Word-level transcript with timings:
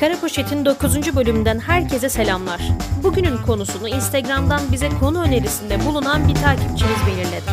Kara 0.00 0.20
Poşet'in 0.20 0.64
9. 0.64 1.16
bölümünden 1.16 1.58
herkese 1.58 2.08
selamlar. 2.08 2.60
Bugünün 3.02 3.36
konusunu 3.46 3.88
Instagram'dan 3.88 4.60
bize 4.72 4.88
konu 5.00 5.22
önerisinde 5.22 5.86
bulunan 5.86 6.28
bir 6.28 6.34
takipçimiz 6.34 6.98
belirledi. 7.06 7.50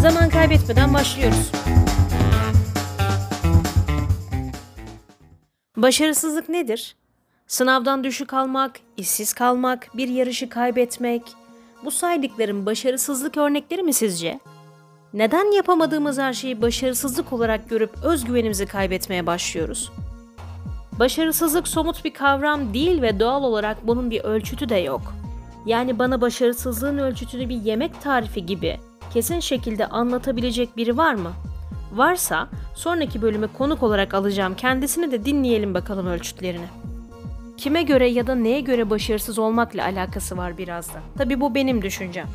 Zaman 0.00 0.28
kaybetmeden 0.28 0.94
başlıyoruz. 0.94 1.52
Başarısızlık 5.76 6.48
nedir? 6.48 6.96
Sınavdan 7.46 8.04
düşük 8.04 8.34
almak, 8.34 8.72
işsiz 8.96 9.32
kalmak, 9.32 9.88
bir 9.94 10.08
yarışı 10.08 10.48
kaybetmek. 10.48 11.22
Bu 11.84 11.90
saydıklarım 11.90 12.66
başarısızlık 12.66 13.36
örnekleri 13.36 13.82
mi 13.82 13.92
sizce? 13.92 14.40
Neden 15.12 15.56
yapamadığımız 15.56 16.18
her 16.18 16.32
şeyi 16.32 16.62
başarısızlık 16.62 17.32
olarak 17.32 17.68
görüp 17.70 17.90
özgüvenimizi 18.04 18.66
kaybetmeye 18.66 19.26
başlıyoruz? 19.26 19.92
Başarısızlık 20.98 21.68
somut 21.68 22.04
bir 22.04 22.14
kavram 22.14 22.74
değil 22.74 23.02
ve 23.02 23.20
doğal 23.20 23.42
olarak 23.42 23.86
bunun 23.86 24.10
bir 24.10 24.20
ölçütü 24.20 24.68
de 24.68 24.76
yok. 24.76 25.14
Yani 25.66 25.98
bana 25.98 26.20
başarısızlığın 26.20 26.98
ölçütünü 26.98 27.48
bir 27.48 27.56
yemek 27.56 28.02
tarifi 28.02 28.46
gibi 28.46 28.76
kesin 29.12 29.40
şekilde 29.40 29.86
anlatabilecek 29.86 30.76
biri 30.76 30.96
var 30.96 31.14
mı? 31.14 31.32
Varsa 31.92 32.48
sonraki 32.74 33.22
bölüme 33.22 33.46
konuk 33.46 33.82
olarak 33.82 34.14
alacağım 34.14 34.54
kendisini 34.54 35.12
de 35.12 35.24
dinleyelim 35.24 35.74
bakalım 35.74 36.06
ölçütlerini. 36.06 36.66
Kime 37.56 37.82
göre 37.82 38.08
ya 38.08 38.26
da 38.26 38.34
neye 38.34 38.60
göre 38.60 38.90
başarısız 38.90 39.38
olmakla 39.38 39.84
alakası 39.84 40.36
var 40.36 40.58
biraz 40.58 40.94
da. 40.94 40.98
Tabi 41.18 41.40
bu 41.40 41.54
benim 41.54 41.82
düşüncem. 41.82 42.26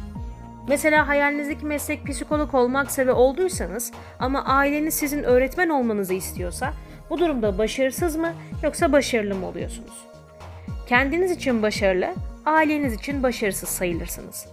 Mesela 0.68 1.08
hayalinizdeki 1.08 1.66
meslek 1.66 2.08
psikolog 2.08 2.56
olmaksa 2.56 3.08
ve 3.08 3.14
olduysanız 3.14 3.92
ama 4.20 4.46
aileniz 4.46 4.94
sizin 4.94 5.24
öğretmen 5.24 5.70
olmanızı 5.70 6.14
istiyorsa 6.14 6.74
bu 7.12 7.20
durumda 7.20 7.58
başarısız 7.58 8.16
mı 8.16 8.34
yoksa 8.64 8.92
başarılı 8.92 9.36
mı 9.36 9.46
oluyorsunuz? 9.48 10.08
Kendiniz 10.88 11.32
için 11.32 11.64
başarılı, 11.64 12.10
aileniz 12.46 12.94
için 12.94 13.24
başarısız 13.24 13.70
sayılırsınız. 13.70 14.48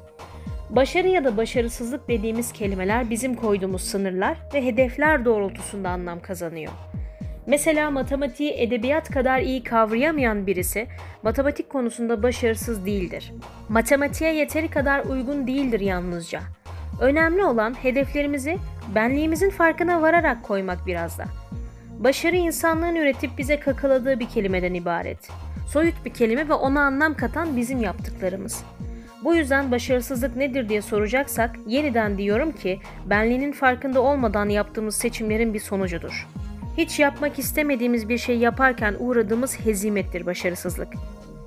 Başarı 0.70 1.08
ya 1.08 1.24
da 1.24 1.36
başarısızlık 1.36 2.08
dediğimiz 2.08 2.52
kelimeler 2.52 3.10
bizim 3.10 3.34
koyduğumuz 3.34 3.82
sınırlar 3.82 4.36
ve 4.54 4.64
hedefler 4.64 5.24
doğrultusunda 5.24 5.90
anlam 5.90 6.20
kazanıyor. 6.20 6.72
Mesela 7.46 7.90
matematiği 7.90 8.52
edebiyat 8.52 9.10
kadar 9.10 9.40
iyi 9.40 9.62
kavrayamayan 9.62 10.46
birisi 10.46 10.86
matematik 11.22 11.70
konusunda 11.70 12.22
başarısız 12.22 12.86
değildir. 12.86 13.32
Matematiğe 13.68 14.34
yeteri 14.34 14.68
kadar 14.68 15.04
uygun 15.04 15.46
değildir 15.46 15.80
yalnızca. 15.80 16.40
Önemli 17.00 17.44
olan 17.44 17.74
hedeflerimizi 17.82 18.58
benliğimizin 18.94 19.50
farkına 19.50 20.02
vararak 20.02 20.42
koymak 20.42 20.86
biraz 20.86 21.18
da. 21.18 21.24
Başarı 21.98 22.36
insanlığın 22.36 22.94
üretip 22.94 23.38
bize 23.38 23.60
kakaladığı 23.60 24.20
bir 24.20 24.28
kelimeden 24.28 24.74
ibaret. 24.74 25.28
Soyut 25.68 25.94
bir 26.04 26.10
kelime 26.10 26.48
ve 26.48 26.52
ona 26.52 26.80
anlam 26.82 27.14
katan 27.14 27.56
bizim 27.56 27.82
yaptıklarımız. 27.82 28.64
Bu 29.24 29.34
yüzden 29.34 29.70
başarısızlık 29.70 30.36
nedir 30.36 30.68
diye 30.68 30.82
soracaksak 30.82 31.56
yeniden 31.66 32.18
diyorum 32.18 32.52
ki 32.52 32.80
benliğinin 33.06 33.52
farkında 33.52 34.00
olmadan 34.00 34.48
yaptığımız 34.48 34.96
seçimlerin 34.96 35.54
bir 35.54 35.60
sonucudur. 35.60 36.26
Hiç 36.76 36.98
yapmak 36.98 37.38
istemediğimiz 37.38 38.08
bir 38.08 38.18
şey 38.18 38.38
yaparken 38.38 38.94
uğradığımız 38.98 39.60
hezimettir 39.60 40.26
başarısızlık. 40.26 40.88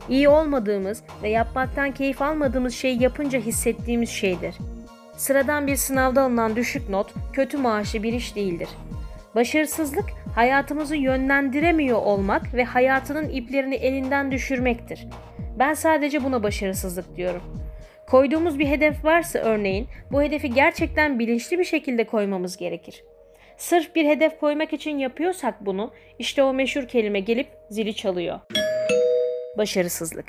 İyi 0.09 0.29
olmadığımız 0.29 1.03
ve 1.23 1.29
yapmaktan 1.29 1.91
keyif 1.91 2.21
almadığımız 2.21 2.73
şeyi 2.73 3.03
yapınca 3.03 3.39
hissettiğimiz 3.39 4.09
şeydir. 4.09 4.55
Sıradan 5.17 5.67
bir 5.67 5.75
sınavda 5.75 6.21
alınan 6.21 6.55
düşük 6.55 6.89
not, 6.89 7.13
kötü 7.33 7.57
maaşlı 7.57 8.03
bir 8.03 8.13
iş 8.13 8.35
değildir. 8.35 8.69
Başarısızlık, 9.35 10.05
hayatımızı 10.35 10.95
yönlendiremiyor 10.95 12.01
olmak 12.01 12.53
ve 12.53 12.63
hayatının 12.63 13.29
iplerini 13.29 13.75
elinden 13.75 14.31
düşürmektir. 14.31 15.07
Ben 15.59 15.73
sadece 15.73 16.23
buna 16.23 16.43
başarısızlık 16.43 17.15
diyorum. 17.15 17.41
Koyduğumuz 18.07 18.59
bir 18.59 18.67
hedef 18.67 19.05
varsa 19.05 19.39
örneğin 19.39 19.87
bu 20.11 20.21
hedefi 20.21 20.53
gerçekten 20.53 21.19
bilinçli 21.19 21.59
bir 21.59 21.63
şekilde 21.63 22.03
koymamız 22.03 22.57
gerekir. 22.57 23.03
Sırf 23.57 23.95
bir 23.95 24.05
hedef 24.05 24.39
koymak 24.39 24.73
için 24.73 24.97
yapıyorsak 24.97 25.65
bunu 25.65 25.93
işte 26.19 26.43
o 26.43 26.53
meşhur 26.53 26.87
kelime 26.87 27.19
gelip 27.19 27.47
zili 27.69 27.95
çalıyor. 27.95 28.39
Başarısızlık. 29.57 30.25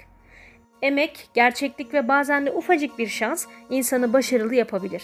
Emek, 0.82 1.28
gerçeklik 1.34 1.94
ve 1.94 2.08
bazen 2.08 2.46
de 2.46 2.52
ufacık 2.52 2.98
bir 2.98 3.06
şans 3.06 3.46
insanı 3.70 4.12
başarılı 4.12 4.54
yapabilir. 4.54 5.02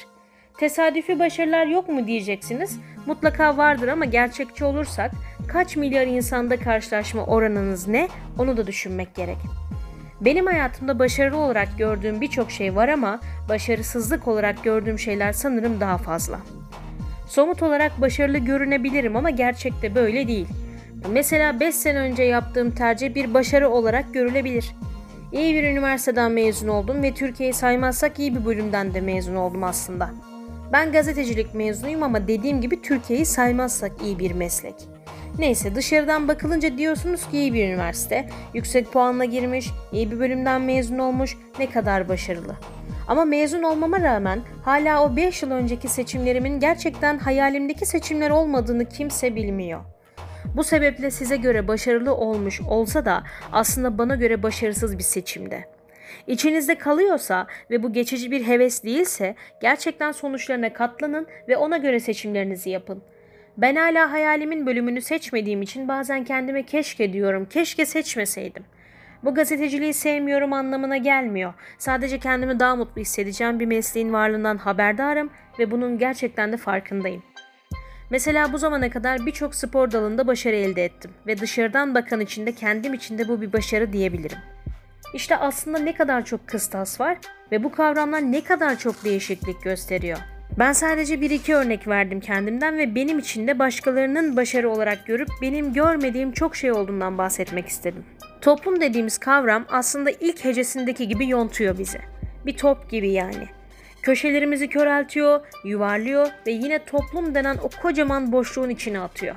Tesadüfi 0.58 1.18
başarılar 1.18 1.66
yok 1.66 1.88
mu 1.88 2.06
diyeceksiniz. 2.06 2.78
Mutlaka 3.06 3.56
vardır 3.56 3.88
ama 3.88 4.04
gerçekçi 4.04 4.64
olursak 4.64 5.10
kaç 5.48 5.76
milyar 5.76 6.06
insanda 6.06 6.56
karşılaşma 6.56 7.26
oranınız 7.26 7.88
ne 7.88 8.08
onu 8.38 8.56
da 8.56 8.66
düşünmek 8.66 9.14
gerek. 9.14 9.36
Benim 10.20 10.46
hayatımda 10.46 10.98
başarılı 10.98 11.36
olarak 11.36 11.68
gördüğüm 11.78 12.20
birçok 12.20 12.50
şey 12.50 12.76
var 12.76 12.88
ama 12.88 13.20
başarısızlık 13.48 14.28
olarak 14.28 14.64
gördüğüm 14.64 14.98
şeyler 14.98 15.32
sanırım 15.32 15.80
daha 15.80 15.98
fazla. 15.98 16.40
Somut 17.28 17.62
olarak 17.62 18.00
başarılı 18.00 18.38
görünebilirim 18.38 19.16
ama 19.16 19.30
gerçekte 19.30 19.94
böyle 19.94 20.28
değil. 20.28 20.48
Mesela 21.10 21.60
5 21.60 21.74
sene 21.74 21.98
önce 21.98 22.22
yaptığım 22.22 22.70
tercih 22.70 23.14
bir 23.14 23.34
başarı 23.34 23.68
olarak 23.68 24.14
görülebilir. 24.14 24.72
İyi 25.32 25.54
bir 25.54 25.64
üniversiteden 25.64 26.32
mezun 26.32 26.68
oldum 26.68 27.02
ve 27.02 27.14
Türkiye'yi 27.14 27.52
saymazsak 27.52 28.18
iyi 28.18 28.34
bir 28.36 28.44
bölümden 28.44 28.94
de 28.94 29.00
mezun 29.00 29.34
oldum 29.34 29.64
aslında. 29.64 30.10
Ben 30.72 30.92
gazetecilik 30.92 31.54
mezunuyum 31.54 32.02
ama 32.02 32.28
dediğim 32.28 32.60
gibi 32.60 32.82
Türkiye'yi 32.82 33.26
saymazsak 33.26 33.92
iyi 34.04 34.18
bir 34.18 34.32
meslek. 34.32 34.74
Neyse 35.38 35.74
dışarıdan 35.74 36.28
bakılınca 36.28 36.78
diyorsunuz 36.78 37.28
ki 37.28 37.38
iyi 37.38 37.54
bir 37.54 37.68
üniversite, 37.68 38.28
yüksek 38.54 38.92
puanla 38.92 39.24
girmiş, 39.24 39.70
iyi 39.92 40.10
bir 40.10 40.20
bölümden 40.20 40.60
mezun 40.62 40.98
olmuş, 40.98 41.36
ne 41.58 41.70
kadar 41.70 42.08
başarılı. 42.08 42.56
Ama 43.08 43.24
mezun 43.24 43.62
olmama 43.62 44.00
rağmen 44.00 44.40
hala 44.64 45.04
o 45.04 45.16
5 45.16 45.42
yıl 45.42 45.50
önceki 45.50 45.88
seçimlerimin 45.88 46.60
gerçekten 46.60 47.18
hayalimdeki 47.18 47.86
seçimler 47.86 48.30
olmadığını 48.30 48.84
kimse 48.84 49.34
bilmiyor. 49.34 49.80
Bu 50.56 50.64
sebeple 50.64 51.10
size 51.10 51.36
göre 51.36 51.68
başarılı 51.68 52.14
olmuş 52.14 52.60
olsa 52.60 53.04
da 53.04 53.22
aslında 53.52 53.98
bana 53.98 54.14
göre 54.14 54.42
başarısız 54.42 54.98
bir 54.98 55.02
seçimde. 55.02 55.77
İçinizde 56.26 56.74
kalıyorsa 56.74 57.46
ve 57.70 57.82
bu 57.82 57.92
geçici 57.92 58.30
bir 58.30 58.46
heves 58.46 58.84
değilse 58.84 59.34
gerçekten 59.62 60.12
sonuçlarına 60.12 60.72
katlanın 60.72 61.26
ve 61.48 61.56
ona 61.56 61.76
göre 61.76 62.00
seçimlerinizi 62.00 62.70
yapın. 62.70 63.02
Ben 63.56 63.76
hala 63.76 64.12
hayalimin 64.12 64.66
bölümünü 64.66 65.00
seçmediğim 65.00 65.62
için 65.62 65.88
bazen 65.88 66.24
kendime 66.24 66.62
keşke 66.62 67.12
diyorum, 67.12 67.46
keşke 67.50 67.86
seçmeseydim. 67.86 68.64
Bu 69.22 69.34
gazeteciliği 69.34 69.94
sevmiyorum 69.94 70.52
anlamına 70.52 70.96
gelmiyor. 70.96 71.54
Sadece 71.78 72.18
kendimi 72.18 72.60
daha 72.60 72.76
mutlu 72.76 73.00
hissedeceğim 73.00 73.60
bir 73.60 73.66
mesleğin 73.66 74.12
varlığından 74.12 74.56
haberdarım 74.56 75.30
ve 75.58 75.70
bunun 75.70 75.98
gerçekten 75.98 76.52
de 76.52 76.56
farkındayım. 76.56 77.22
Mesela 78.10 78.52
bu 78.52 78.58
zamana 78.58 78.90
kadar 78.90 79.26
birçok 79.26 79.54
spor 79.54 79.90
dalında 79.90 80.26
başarı 80.26 80.56
elde 80.56 80.84
ettim 80.84 81.10
ve 81.26 81.38
dışarıdan 81.38 81.94
bakan 81.94 82.20
için 82.20 82.46
de 82.46 82.52
kendim 82.52 82.94
için 82.94 83.18
de 83.18 83.28
bu 83.28 83.40
bir 83.40 83.52
başarı 83.52 83.92
diyebilirim. 83.92 84.38
İşte 85.14 85.36
aslında 85.36 85.78
ne 85.78 85.94
kadar 85.94 86.24
çok 86.24 86.46
kıstas 86.46 87.00
var 87.00 87.18
ve 87.52 87.64
bu 87.64 87.72
kavramlar 87.72 88.20
ne 88.20 88.40
kadar 88.40 88.78
çok 88.78 89.04
değişiklik 89.04 89.62
gösteriyor. 89.62 90.18
Ben 90.58 90.72
sadece 90.72 91.20
bir 91.20 91.30
iki 91.30 91.54
örnek 91.54 91.88
verdim 91.88 92.20
kendimden 92.20 92.78
ve 92.78 92.94
benim 92.94 93.18
için 93.18 93.48
de 93.48 93.58
başkalarının 93.58 94.36
başarı 94.36 94.70
olarak 94.70 95.06
görüp 95.06 95.28
benim 95.42 95.72
görmediğim 95.72 96.32
çok 96.32 96.56
şey 96.56 96.72
olduğundan 96.72 97.18
bahsetmek 97.18 97.68
istedim. 97.68 98.04
Toplum 98.40 98.80
dediğimiz 98.80 99.18
kavram 99.18 99.64
aslında 99.68 100.10
ilk 100.10 100.44
hecesindeki 100.44 101.08
gibi 101.08 101.28
yontuyor 101.28 101.78
bizi. 101.78 101.98
Bir 102.46 102.56
top 102.56 102.90
gibi 102.90 103.10
yani. 103.10 103.48
Köşelerimizi 104.02 104.68
köreltiyor, 104.68 105.40
yuvarlıyor 105.64 106.28
ve 106.46 106.50
yine 106.50 106.84
toplum 106.84 107.34
denen 107.34 107.56
o 107.62 107.68
kocaman 107.82 108.32
boşluğun 108.32 108.70
içine 108.70 109.00
atıyor. 109.00 109.36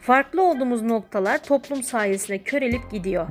Farklı 0.00 0.42
olduğumuz 0.42 0.82
noktalar 0.82 1.38
toplum 1.38 1.82
sayesinde 1.82 2.38
körelip 2.38 2.90
gidiyor. 2.90 3.26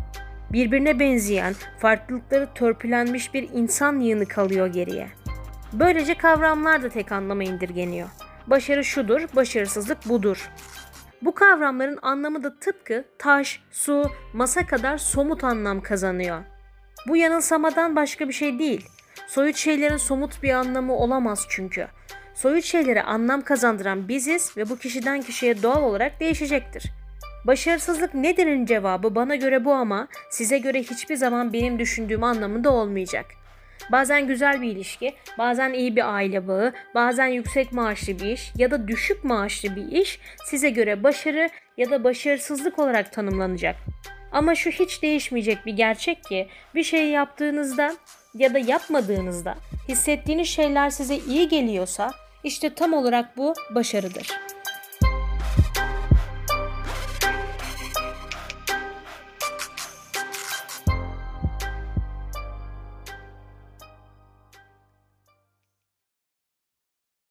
Birbirine 0.51 0.99
benzeyen, 0.99 1.55
farklılıkları 1.79 2.47
törpülenmiş 2.55 3.33
bir 3.33 3.49
insan 3.53 3.99
yığını 3.99 4.25
kalıyor 4.25 4.67
geriye. 4.67 5.07
Böylece 5.73 6.17
kavramlar 6.17 6.83
da 6.83 6.89
tek 6.89 7.11
anlama 7.11 7.43
indirgeniyor. 7.43 8.09
Başarı 8.47 8.83
şudur, 8.83 9.21
başarısızlık 9.35 10.09
budur. 10.09 10.49
Bu 11.21 11.35
kavramların 11.35 11.99
anlamı 12.01 12.43
da 12.43 12.59
tıpkı 12.59 13.05
taş, 13.17 13.63
su, 13.71 14.11
masa 14.33 14.65
kadar 14.65 14.97
somut 14.97 15.43
anlam 15.43 15.81
kazanıyor. 15.81 16.43
Bu 17.07 17.17
yanılsamadan 17.17 17.95
başka 17.95 18.27
bir 18.27 18.33
şey 18.33 18.59
değil. 18.59 18.85
Soyut 19.27 19.55
şeylerin 19.55 19.97
somut 19.97 20.43
bir 20.43 20.49
anlamı 20.49 20.95
olamaz 20.95 21.45
çünkü. 21.49 21.87
Soyut 22.33 22.63
şeylere 22.63 23.03
anlam 23.03 23.41
kazandıran 23.41 24.07
biziz 24.07 24.57
ve 24.57 24.69
bu 24.69 24.77
kişiden 24.77 25.21
kişiye 25.21 25.63
doğal 25.63 25.83
olarak 25.83 26.19
değişecektir. 26.19 26.91
Başarısızlık 27.47 28.13
nedir'in 28.13 28.65
cevabı 28.65 29.15
bana 29.15 29.35
göre 29.35 29.65
bu 29.65 29.73
ama 29.73 30.07
size 30.29 30.57
göre 30.57 30.79
hiçbir 30.79 31.15
zaman 31.15 31.53
benim 31.53 31.79
düşündüğüm 31.79 32.23
anlamında 32.23 32.71
olmayacak. 32.71 33.25
Bazen 33.91 34.27
güzel 34.27 34.61
bir 34.61 34.71
ilişki, 34.71 35.13
bazen 35.37 35.73
iyi 35.73 35.95
bir 35.95 36.13
aile 36.15 36.47
bağı, 36.47 36.73
bazen 36.95 37.27
yüksek 37.27 37.73
maaşlı 37.73 38.19
bir 38.19 38.25
iş 38.25 38.51
ya 38.57 38.71
da 38.71 38.87
düşük 38.87 39.23
maaşlı 39.23 39.75
bir 39.75 40.01
iş 40.01 40.19
size 40.45 40.69
göre 40.69 41.03
başarı 41.03 41.49
ya 41.77 41.89
da 41.89 42.03
başarısızlık 42.03 42.79
olarak 42.79 43.11
tanımlanacak. 43.11 43.75
Ama 44.31 44.55
şu 44.55 44.69
hiç 44.69 45.01
değişmeyecek 45.01 45.65
bir 45.65 45.73
gerçek 45.73 46.23
ki 46.23 46.47
bir 46.75 46.83
şey 46.83 47.09
yaptığınızda 47.09 47.95
ya 48.33 48.53
da 48.53 48.59
yapmadığınızda 48.59 49.55
hissettiğiniz 49.87 50.47
şeyler 50.47 50.89
size 50.89 51.15
iyi 51.15 51.47
geliyorsa 51.47 52.11
işte 52.43 52.73
tam 52.73 52.93
olarak 52.93 53.37
bu 53.37 53.53
başarıdır. 53.75 54.27